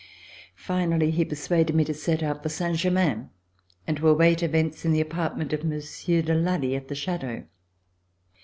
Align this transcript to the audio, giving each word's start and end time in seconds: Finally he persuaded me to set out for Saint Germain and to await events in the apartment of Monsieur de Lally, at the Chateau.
Finally 0.55 1.11
he 1.11 1.23
persuaded 1.23 1.75
me 1.75 1.83
to 1.85 1.93
set 1.93 2.23
out 2.23 2.41
for 2.41 2.49
Saint 2.49 2.75
Germain 2.77 3.29
and 3.85 3.97
to 3.97 4.07
await 4.09 4.41
events 4.41 4.83
in 4.83 4.93
the 4.93 4.99
apartment 4.99 5.53
of 5.53 5.63
Monsieur 5.63 6.23
de 6.23 6.33
Lally, 6.33 6.75
at 6.75 6.87
the 6.87 6.95
Chateau. 6.95 7.43